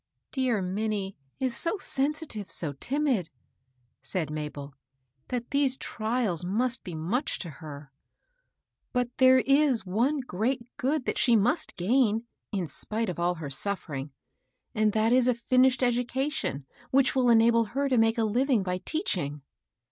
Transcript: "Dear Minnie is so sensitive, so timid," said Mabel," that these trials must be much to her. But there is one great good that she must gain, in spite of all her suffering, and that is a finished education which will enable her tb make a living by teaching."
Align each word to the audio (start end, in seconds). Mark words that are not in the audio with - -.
"Dear 0.31 0.63
Minnie 0.63 1.15
is 1.39 1.55
so 1.55 1.77
sensitive, 1.77 2.49
so 2.49 2.73
timid," 2.73 3.29
said 4.01 4.31
Mabel," 4.31 4.73
that 5.27 5.51
these 5.51 5.77
trials 5.77 6.43
must 6.43 6.83
be 6.83 6.95
much 6.95 7.37
to 7.37 7.51
her. 7.61 7.91
But 8.93 9.15
there 9.17 9.41
is 9.41 9.85
one 9.85 10.21
great 10.21 10.65
good 10.77 11.05
that 11.05 11.19
she 11.19 11.35
must 11.35 11.75
gain, 11.77 12.25
in 12.51 12.65
spite 12.65 13.09
of 13.09 13.19
all 13.19 13.35
her 13.35 13.51
suffering, 13.51 14.11
and 14.73 14.91
that 14.93 15.13
is 15.13 15.27
a 15.27 15.35
finished 15.35 15.83
education 15.83 16.65
which 16.89 17.13
will 17.13 17.29
enable 17.29 17.65
her 17.65 17.87
tb 17.87 17.99
make 17.99 18.17
a 18.17 18.23
living 18.23 18.63
by 18.63 18.79
teaching." 18.79 19.43